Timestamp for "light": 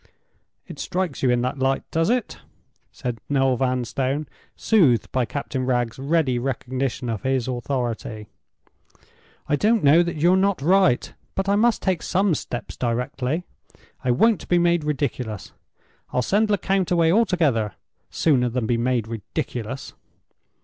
1.59-1.83